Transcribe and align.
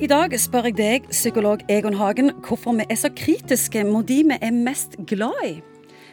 I 0.00 0.06
dag 0.08 0.32
spør 0.40 0.70
jeg 0.70 0.78
deg, 0.78 1.08
psykolog 1.12 1.60
Egon 1.68 1.98
Hagen, 1.98 2.30
hvorfor 2.46 2.72
vi 2.78 2.86
er 2.88 2.96
så 2.96 3.10
kritiske 3.12 3.82
mot 3.84 4.06
de 4.08 4.22
vi 4.30 4.38
er 4.40 4.54
mest 4.56 4.94
glad 5.10 5.42
i. 5.44 5.50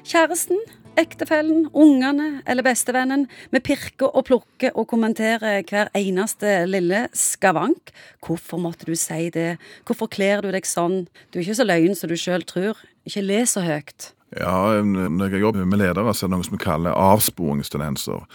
Kjæresten, 0.03 0.59
ektefellen, 0.99 1.69
ungene 1.71 2.41
eller 2.43 2.67
bestevennen. 2.67 3.23
Vi 3.55 3.61
pirker 3.63 4.11
og 4.11 4.25
plukker 4.27 4.75
og 4.75 4.89
kommenterer 4.91 5.63
hver 5.71 5.87
eneste 5.95 6.65
lille 6.67 7.05
skavank. 7.15 7.95
Hvorfor 8.19 8.59
måtte 8.59 8.91
du 8.91 8.95
si 8.99 9.29
det? 9.31 9.55
Hvorfor 9.87 10.11
kler 10.11 10.43
du 10.43 10.51
deg 10.51 10.67
sånn? 10.67 11.05
Du 11.31 11.39
er 11.39 11.45
ikke 11.45 11.59
så 11.61 11.69
løyen 11.71 11.95
som 11.95 12.11
du 12.11 12.19
sjøl 12.19 12.43
tror. 12.43 12.83
Ikke 13.07 13.23
le 13.23 13.45
så 13.47 13.63
høyt. 13.63 14.11
Ja, 14.35 14.81
Når 14.83 15.29
jeg 15.29 15.41
jobber 15.41 15.65
med 15.65 15.77
ledere, 15.77 16.13
så 16.13 16.25
er 16.25 16.27
det 16.27 16.35
noe 16.35 16.43
som 16.43 16.57
vi 16.57 16.59
kaller 16.59 16.91
avsporingstendenser. 16.91 18.25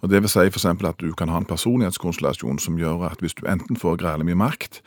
Og 0.00 0.10
Det 0.10 0.22
vil 0.22 0.30
si 0.32 0.46
f.eks. 0.48 0.64
at 0.64 1.00
du 1.00 1.12
kan 1.12 1.28
ha 1.28 1.36
en 1.36 1.44
personlighetskonstellasjon 1.44 2.58
som 2.58 2.78
gjør 2.78 3.04
at 3.10 3.20
hvis 3.20 3.34
du 3.34 3.44
enten 3.46 3.76
får 3.76 4.00
grælig 4.00 4.24
mye 4.24 4.40
makt, 4.48 4.80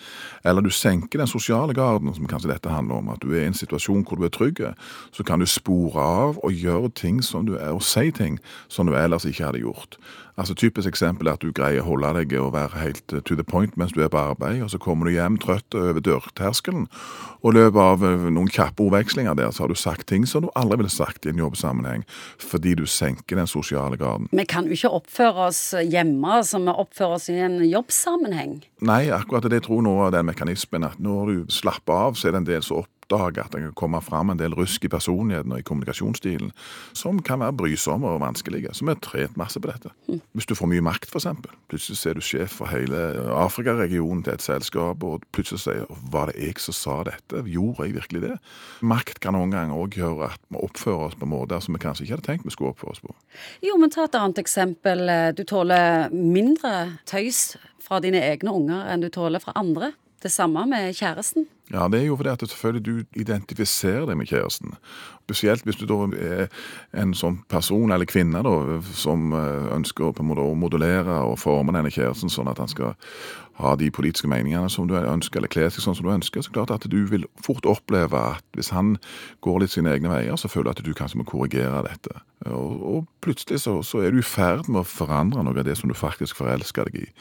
eller 0.44 0.62
du 0.62 0.70
senker 0.70 1.22
den 1.22 1.28
sosiale 1.28 1.74
garden, 1.74 2.14
som 2.16 2.26
kanskje 2.26 2.50
dette 2.50 2.70
handler 2.70 2.96
om, 2.96 3.10
at 3.10 3.22
du 3.22 3.32
er 3.36 3.44
i 3.44 3.46
en 3.46 3.54
situasjon 3.54 4.04
hvor 4.10 4.18
du 4.18 4.26
er 4.26 4.34
trygg, 4.34 4.66
så 5.12 5.24
kan 5.24 5.40
du 5.40 5.46
spore 5.46 6.02
av 6.02 6.42
og 6.44 6.52
gjøre 6.52 6.90
ting 6.90 7.22
som 7.24 7.46
du 7.46 7.56
er, 7.56 7.70
og 7.70 7.84
si 7.84 8.10
ting 8.12 8.40
som 8.68 8.88
du 8.88 8.96
ellers 8.98 9.26
ikke 9.26 9.46
hadde 9.46 9.62
gjort. 9.62 10.00
Altså 10.38 10.54
Typisk 10.54 10.88
eksempel 10.88 11.28
er 11.28 11.38
at 11.38 11.44
du 11.44 11.54
greier 11.56 11.80
å 11.80 11.94
holde 11.94 12.10
deg 12.18 12.34
og 12.42 12.52
være 12.56 12.82
helt 12.82 13.14
eh, 13.16 13.22
to 13.24 13.38
the 13.40 13.44
point 13.48 13.78
mens 13.80 13.94
du 13.96 14.02
er 14.04 14.12
på 14.12 14.20
arbeid, 14.20 14.60
og 14.66 14.72
så 14.74 14.80
kommer 14.82 15.08
du 15.08 15.14
hjem 15.16 15.38
trøtt 15.40 15.78
over 15.80 16.04
dørterskelen, 16.04 16.90
og 17.40 17.54
i 17.54 17.56
løpet 17.56 17.80
av 17.80 18.04
eh, 18.04 18.26
noen 18.36 18.52
kjappe 18.52 18.84
ordvekslinger 18.84 19.38
der, 19.40 19.54
så 19.56 19.64
har 19.64 19.72
du 19.72 19.80
sagt 19.80 20.10
ting 20.12 20.28
som 20.28 20.44
du 20.44 20.52
aldri 20.56 20.80
ville 20.82 20.92
sagt 20.92 21.26
i 21.26 21.32
en 21.34 21.42
jobbsammenheng, 21.42 22.06
fordi 22.42 22.76
du 22.80 22.86
senker 22.90 23.40
den 23.40 23.50
sosiale 23.50 24.00
graden. 24.00 24.30
Vi 24.32 24.48
kan 24.50 24.68
jo 24.68 24.76
ikke 24.76 24.94
oppføre 24.98 25.50
oss 25.50 25.62
hjemme 25.84 26.40
som 26.48 26.68
vi 26.68 26.76
oppfører 26.86 27.20
oss 27.20 27.30
i 27.34 27.38
en 27.44 27.60
jobbsammenheng. 27.68 28.60
Nei, 28.86 29.04
akkurat 29.14 29.48
det 29.52 29.64
tror 29.68 29.84
noe 29.86 30.08
av 30.08 30.16
den 30.16 30.28
mekanismen 30.30 30.88
at 30.88 31.00
når 31.02 31.32
du 31.32 31.54
slapper 31.54 32.08
av, 32.08 32.20
så 32.20 32.30
er 32.30 32.36
det 32.36 32.44
en 32.44 32.52
del 32.54 32.66
som 32.66 32.84
opp 32.84 32.92
oppdage 33.06 33.44
at 33.44 33.54
det 33.54 33.62
kan 33.62 33.74
komme 33.74 34.02
fram 34.02 34.30
en 34.30 34.40
del 34.40 34.54
rusk 34.54 34.86
i 34.86 34.90
personligheten 34.90 35.52
og 35.52 35.60
i 35.60 35.66
kommunikasjonsstilen 35.66 36.52
som 36.94 37.22
kan 37.22 37.40
være 37.40 37.54
brysomme 37.54 38.08
og 38.08 38.22
vanskelige. 38.22 38.74
Så 38.74 38.86
vi 38.86 38.94
har 38.94 39.02
trent 39.02 39.38
masse 39.38 39.60
på 39.60 39.70
dette. 39.70 39.90
Mm. 40.08 40.22
Hvis 40.34 40.46
du 40.46 40.56
får 40.56 40.70
mye 40.72 40.82
makt, 40.86 41.10
f.eks. 41.10 41.28
Plutselig 41.70 42.10
er 42.10 42.18
du 42.18 42.22
sjef 42.22 42.58
for 42.60 42.72
hele 42.72 43.02
Afrikaregionen 43.36 44.24
til 44.26 44.34
et 44.34 44.46
selskap, 44.46 45.04
og 45.04 45.26
plutselig 45.36 45.66
sier 45.66 45.86
var 46.12 46.32
det 46.32 46.40
jeg 46.42 46.60
som 46.64 46.78
sa 46.78 46.98
dette? 47.08 47.44
Gjorde 47.46 47.88
jeg 47.88 47.98
virkelig 48.00 48.24
det? 48.26 48.38
Makt 48.82 49.22
kan 49.24 49.38
noen 49.38 49.54
ganger 49.54 49.78
òg 49.78 50.00
gjøre 50.00 50.32
at 50.32 50.42
vi 50.50 50.62
oppfører 50.62 51.10
oss 51.10 51.20
på 51.20 51.30
måter 51.30 51.62
som 51.64 51.76
vi 51.76 51.84
kanskje 51.84 52.06
ikke 52.06 52.18
hadde 52.18 52.30
tenkt 52.30 52.46
vi 52.46 52.54
skulle 52.54 52.74
oppføre 52.74 52.96
oss 52.96 53.04
på. 53.04 53.14
Jo, 53.66 53.78
men 53.82 53.94
ta 53.94 54.06
et 54.06 54.18
annet 54.18 54.42
eksempel. 54.42 55.08
Du 55.38 55.44
tåler 55.48 56.12
mindre 56.14 56.76
tøys 57.10 57.56
fra 57.86 58.02
dine 58.02 58.22
egne 58.26 58.54
unger 58.54 58.90
enn 58.90 59.04
du 59.04 59.12
tåler 59.14 59.44
fra 59.44 59.54
andre. 59.60 59.94
Det 60.26 60.32
samme 60.34 60.64
med 60.66 60.96
kjæresten. 60.98 61.46
Ja, 61.70 61.86
det 61.88 62.00
er 62.00 62.08
jo 62.08 62.16
fordi 62.18 62.30
at 62.30 62.42
selvfølgelig 62.42 62.86
du 62.86 63.20
identifiserer 63.22 64.08
deg 64.10 64.18
med 64.18 64.26
kjæresten. 64.26 64.74
Spesielt 65.28 65.62
hvis 65.64 65.78
du 65.78 65.86
da 65.86 66.00
er 66.18 66.48
en 66.98 67.14
sånn 67.14 67.44
person 67.50 67.94
eller 67.94 68.10
kvinne 68.10 68.42
da, 68.42 68.54
som 68.98 69.36
eh, 69.38 69.70
ønsker 69.76 70.16
på 70.18 70.26
en 70.26 70.32
måte 70.32 70.42
å 70.42 70.58
modulere 70.58 71.20
og 71.30 71.38
forme 71.44 71.76
denne 71.78 71.94
kjæresten 71.94 72.34
sånn 72.34 72.50
at 72.50 72.58
han 72.62 72.74
skal 72.74 72.98
ha 73.62 73.76
de 73.78 73.92
politiske 73.94 74.30
meningene 74.34 74.70
som 74.74 74.90
du 74.90 74.98
ønsker, 74.98 75.40
eller 75.40 75.54
kle 75.54 75.70
seg 75.70 75.86
sånn 75.86 76.02
som 76.02 76.10
du 76.10 76.14
ønsker. 76.16 76.42
Så 76.42 76.58
klart 76.58 76.74
at 76.74 76.90
du 76.90 77.00
vil 77.06 77.30
fort 77.46 77.70
oppleve 77.70 78.18
at 78.34 78.58
hvis 78.58 78.74
han 78.74 78.96
går 79.46 79.62
litt 79.62 79.78
sine 79.78 79.94
egne 79.94 80.10
veier, 80.10 80.42
så 80.42 80.50
føler 80.50 80.74
du 80.74 80.74
at 80.74 80.86
du 80.90 80.94
kanskje 80.98 81.22
må 81.22 81.30
korrigere 81.30 81.86
dette. 81.86 82.18
Og, 82.50 82.82
og 82.82 83.10
plutselig 83.22 83.62
så, 83.62 83.78
så 83.86 84.02
er 84.02 84.10
du 84.10 84.24
i 84.24 84.26
ferd 84.26 84.66
med 84.66 84.82
å 84.82 84.90
forandre 84.90 85.46
noe 85.46 85.62
av 85.62 85.70
det 85.70 85.78
som 85.78 85.94
du 85.94 85.98
faktisk 85.98 86.42
forelsker 86.42 86.90
deg 86.90 87.06
i. 87.06 87.12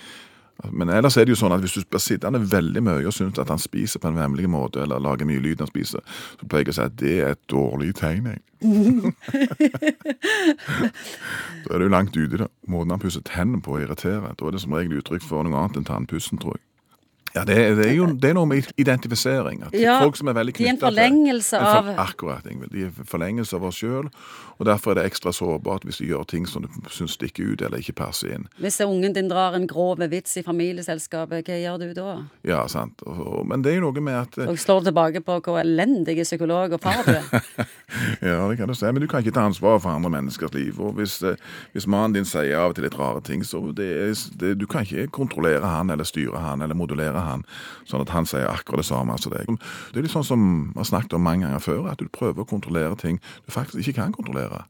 Men 0.71 0.89
ellers 0.89 1.17
er 1.19 1.27
det 1.27 1.35
jo 1.35 1.41
sånn 1.41 1.53
at 1.55 1.63
hvis 1.65 1.75
du 1.77 1.83
blir 1.91 2.03
sittende 2.03 2.39
veldig 2.39 2.83
mye 2.87 3.07
og 3.09 3.15
syns 3.15 3.39
at 3.43 3.51
han 3.51 3.61
spiser 3.61 4.01
på 4.01 4.09
en 4.11 4.19
vemmelig 4.19 4.49
måte, 4.51 4.83
eller 4.85 5.03
lager 5.03 5.27
mye 5.29 5.43
lyd 5.43 5.59
når 5.59 5.67
han 5.67 5.73
spiser, 5.73 6.01
så 6.41 6.45
pleier 6.47 6.69
jeg 6.69 6.75
å 6.75 6.77
si 6.79 6.85
at 6.85 6.99
det 7.01 7.15
er 7.21 7.29
et 7.35 7.45
dårlig 7.51 7.91
tegn. 7.99 8.25
da 11.65 11.71
er 11.75 11.79
du 11.83 11.89
langt 11.91 12.17
ute. 12.17 12.37
da. 12.45 12.49
Måten 12.71 12.95
han 12.95 13.03
pusser 13.03 13.23
tennene 13.27 13.63
på, 13.65 13.81
irriterer. 13.83 14.33
Da 14.39 14.43
er 14.47 14.53
det 14.55 14.63
som 14.63 14.77
regel 14.77 14.99
uttrykk 15.03 15.25
for 15.27 15.45
noe 15.45 15.59
annet 15.59 15.77
enn 15.83 15.91
tannpussen, 15.91 16.39
tror 16.41 16.55
jeg. 16.57 16.65
Ja, 17.35 17.43
det, 17.45 17.55
det, 17.77 17.87
er 17.89 17.97
jo 17.97 18.07
det 18.15 18.29
er 18.31 18.37
noe 18.39 18.47
med 18.47 18.69
identifisering. 18.79 19.65
At 19.67 19.75
ja, 19.75 19.97
folk 19.99 20.15
som 20.15 20.29
er 20.31 20.37
veldig 20.39 20.53
De 20.55 20.69
er 20.69 20.77
en 20.77 20.79
forlengelse 20.79 21.59
til, 21.59 21.67
av 21.67 21.89
Akkurat. 22.05 22.47
Ingvild. 22.47 22.71
De 22.71 22.85
er 22.87 22.93
en 22.93 23.09
forlengelse 23.11 23.57
av 23.59 23.65
oss 23.67 23.81
sjøl. 23.83 24.07
Og 24.61 24.69
derfor 24.69 24.93
er 24.93 25.01
det 25.01 25.09
ekstra 25.11 25.33
sårbart 25.35 25.83
hvis 25.83 25.99
de 25.99 26.07
gjør 26.13 26.23
ting 26.31 26.47
som 26.47 26.63
du 26.63 26.69
syns 26.95 27.17
stikker 27.19 27.51
ut 27.51 27.65
eller 27.67 27.83
ikke 27.83 27.97
passer 27.99 28.37
inn. 28.37 28.47
Hvis 28.63 28.79
ungen 28.87 29.17
din 29.17 29.27
drar 29.33 29.57
en 29.59 29.67
grov 29.67 29.99
vits 30.13 30.37
i 30.39 30.45
familieselskapet, 30.47 31.49
hva 31.49 31.59
gjør 31.59 31.83
du 31.83 31.89
da? 31.97 32.13
Ja, 32.47 32.61
sant. 32.71 33.03
Og, 33.03 33.19
og, 33.27 33.43
men 33.51 33.67
det 33.67 33.73
er 33.73 33.81
jo 33.81 33.89
noe 33.89 34.05
med 34.05 34.21
at 34.21 34.39
Og 34.47 34.61
slår 34.61 34.87
tilbake 34.87 35.25
på 35.27 35.41
hvor 35.43 35.59
elendig 35.59 36.21
psykolog 36.23 36.79
og 36.79 36.83
far 36.87 37.03
du 37.03 37.17
er. 37.17 37.67
ja, 38.31 38.39
det 38.47 38.61
kan 38.61 38.71
du 38.71 38.77
si. 38.79 38.87
Men 38.87 39.03
du 39.03 39.09
kan 39.11 39.27
ikke 39.27 39.35
ta 39.35 39.49
ansvar 39.49 39.83
for 39.83 39.91
andre 39.91 40.13
menneskers 40.15 40.55
liv. 40.55 40.79
Og 40.79 40.95
hvis, 41.01 41.19
eh, 41.27 41.35
hvis 41.75 41.91
mannen 41.91 42.21
din 42.21 42.31
sier 42.31 42.63
av 42.63 42.71
og 42.71 42.79
til 42.79 42.87
litt 42.87 42.99
rare 42.99 43.27
ting, 43.27 43.43
så 43.43 43.59
det 43.75 43.91
er, 43.91 44.15
det, 44.39 44.55
du 44.63 44.69
kan 44.71 44.87
ikke 44.87 45.11
kontrollere 45.19 45.67
han 45.67 45.91
eller 45.91 46.07
styre 46.07 46.47
han 46.47 46.63
eller 46.63 46.79
modulere 46.79 47.24
han, 47.25 47.47
sånn 47.89 48.05
at 48.05 48.13
han 48.15 48.29
sier 48.29 48.51
akkurat 48.51 48.83
det 48.83 48.89
samme 48.91 49.17
som 49.21 49.35
deg. 49.35 49.51
Det 49.93 50.01
er 50.01 50.07
litt 50.07 50.15
sånn 50.15 50.27
som 50.27 50.47
vi 50.71 50.79
har 50.81 50.89
snakket 50.89 51.17
om 51.19 51.27
mange 51.27 51.47
ganger 51.47 51.65
før, 51.65 51.91
at 51.93 52.03
du 52.03 52.09
prøver 52.13 52.45
å 52.45 52.49
kontrollere 52.49 52.97
ting 53.01 53.21
du 53.47 53.53
faktisk 53.55 53.83
ikke 53.83 54.01
kan 54.03 54.17
kontrollere. 54.17 54.65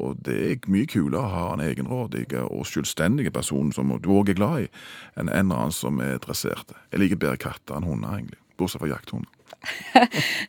Og 0.00 0.16
det 0.24 0.36
er 0.40 0.70
mye 0.72 0.88
kulere 0.88 1.20
å 1.20 1.32
ha 1.32 1.46
en 1.52 1.64
egenrådig 1.64 2.24
og 2.40 2.64
selvstendig 2.68 3.32
person 3.34 3.72
som 3.76 3.92
du 4.00 4.08
òg 4.14 4.32
er 4.32 4.38
glad 4.38 4.64
i, 4.64 4.68
enn 5.20 5.28
en 5.28 5.50
eller 5.50 5.66
annen 5.66 5.76
som 5.76 6.00
er 6.00 6.20
dressert. 6.22 6.72
Jeg 6.92 7.02
liker 7.02 7.20
bedre 7.20 7.40
katter 7.50 7.76
enn 7.76 7.88
hunder, 7.88 8.16
egentlig. 8.16 8.40
Bortsett 8.60 8.84
fra 8.84 8.92
jakthunder. 8.94 9.30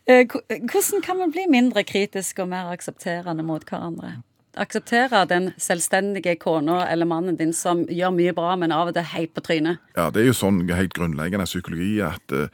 Eh, 0.10 0.26
hvordan 0.28 1.04
kan 1.06 1.20
man 1.20 1.32
bli 1.32 1.44
mindre 1.48 1.84
kritisk 1.88 2.40
og 2.44 2.50
mer 2.52 2.72
aksepterende 2.74 3.44
mot 3.46 3.64
hverandre? 3.68 4.18
Akseptere 4.60 5.24
den 5.30 5.52
selvstendige 5.62 6.36
kona 6.42 6.84
eller 6.92 7.08
mannen 7.10 7.38
din 7.40 7.54
som 7.56 7.84
gjør 7.90 8.14
mye 8.16 8.34
bra, 8.38 8.54
men 8.60 8.74
av 8.76 8.92
og 8.92 8.98
til 8.98 9.08
helt 9.14 9.34
på 9.34 9.44
trynet? 9.46 9.82
Ja, 9.98 10.10
det 10.14 10.24
er 10.24 10.30
jo 10.30 10.36
sånn 10.38 10.62
helt 10.70 10.94
grunnleggende 10.96 11.48
psykologi 11.50 11.98
at 12.06 12.36
uh, 12.36 12.48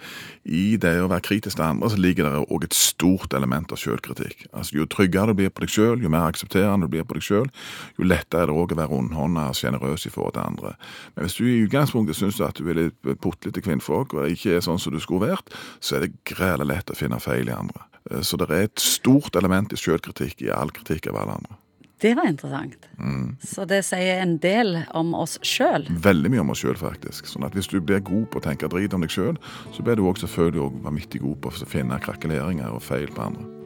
i 0.43 0.77
det 0.81 0.95
å 1.01 1.09
være 1.11 1.25
kritisk 1.27 1.59
til 1.59 1.65
andre, 1.67 1.91
så 1.91 1.99
ligger 1.99 2.27
det 2.27 2.45
òg 2.47 2.65
et 2.67 2.77
stort 2.77 3.35
element 3.35 3.73
av 3.75 3.81
sjølkritikk. 3.81 4.47
Altså, 4.53 4.79
jo 4.79 4.87
tryggere 4.89 5.33
du 5.33 5.41
blir 5.41 5.53
på 5.53 5.65
deg 5.65 5.73
sjøl, 5.73 6.03
jo 6.03 6.11
mer 6.13 6.29
aksepterende 6.29 6.87
du 6.87 6.95
blir 6.95 7.07
på 7.07 7.19
deg 7.19 7.25
sjøl, 7.25 7.51
jo 7.99 8.07
lettere 8.07 8.45
er 8.45 8.51
det 8.51 8.55
òg 8.55 8.73
å 8.73 8.79
være 8.79 8.93
rundhånda 8.93 9.49
og 9.51 9.59
sjenerøs 9.59 10.07
i 10.07 10.13
forhold 10.13 10.37
til 10.37 10.45
andre. 10.45 10.75
Men 11.15 11.27
hvis 11.27 11.37
du 11.39 11.45
i 11.47 11.61
utgangspunktet 11.65 12.19
syns 12.19 12.41
at 12.43 12.59
du 12.59 12.69
er 12.71 12.79
litt 12.83 13.13
putlete 13.23 13.63
kvinnfolk 13.65 14.15
og 14.15 14.35
ikke 14.35 14.57
er 14.57 14.65
sånn 14.65 14.79
som 14.81 14.95
du 14.95 15.01
skulle 15.03 15.33
vært, 15.33 15.51
så 15.83 15.97
er 15.97 16.07
det 16.07 16.15
greit 16.27 16.63
lett 16.65 16.91
å 16.91 16.97
finne 16.97 17.19
feil 17.23 17.51
i 17.51 17.55
andre. 17.55 17.85
Uh, 18.09 18.21
så 18.23 18.39
det 18.39 18.49
er 18.49 18.69
et 18.69 18.83
stort 18.83 19.35
element 19.39 19.73
i 19.75 19.79
sjølkritikk 19.79 20.45
i 20.47 20.53
all 20.55 20.71
kritikk 20.75 21.11
av 21.11 21.23
alle 21.23 21.41
andre. 21.41 21.59
Det 21.99 22.13
var 22.15 22.29
interessant. 22.31 22.87
Mm. 22.99 23.35
Så 23.43 23.65
det 23.67 23.81
sier 23.87 24.21
en 24.23 24.37
del 24.39 24.77
om 24.95 25.11
oss 25.17 25.35
sjøl? 25.43 25.83
Veldig 26.07 26.31
mye 26.31 26.45
om 26.45 26.53
oss 26.53 26.63
sjøl, 26.63 26.79
faktisk. 26.79 27.27
Sånn 27.27 27.43
at 27.47 27.57
hvis 27.57 27.67
du 27.71 27.79
blir 27.83 27.99
god 28.07 28.29
på 28.31 28.39
å 28.39 28.45
tenke 28.47 28.71
drit 28.71 28.95
om 28.95 29.03
deg 29.03 29.11
sjøl, 29.11 29.39
så 29.75 29.83
blir 29.83 29.99
du 29.99 30.05
også 30.07 30.27
selvfølgelig 30.29 30.65
også 30.69 30.83
vanvittig 30.87 31.23
god 31.27 31.39
på 31.43 31.51
å 31.51 31.71
finne 31.75 32.03
krakeleringer 32.03 32.71
og 32.71 32.85
feil 32.87 33.11
på 33.11 33.27
andre. 33.27 33.58